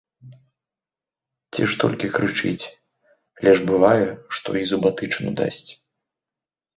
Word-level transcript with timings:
Ці 1.51 1.61
ж 1.73 1.75
толькі 1.83 2.07
крычыць, 2.17 2.65
але 3.41 3.51
ж 3.59 3.65
бывае, 3.69 4.07
што 4.39 4.49
і 4.63 4.65
зубатычыну 4.73 5.31
дасць. 5.43 5.69